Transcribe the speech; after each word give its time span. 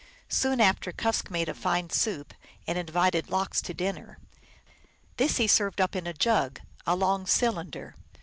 Soon 0.29 0.59
after, 0.59 0.91
Kusk 0.91 1.29
made 1.29 1.47
a 1.47 1.53
fine 1.53 1.91
soup, 1.91 2.33
and 2.65 2.75
invited 2.75 3.29
Lox 3.29 3.61
to 3.61 3.71
dinner. 3.71 4.17
This 5.17 5.37
he 5.37 5.45
served 5.45 5.79
up 5.79 5.95
in 5.95 6.07
a 6.07 6.11
jug, 6.13 6.59
a 6.87 6.95
long 6.95 7.27
cylinder. 7.27 7.95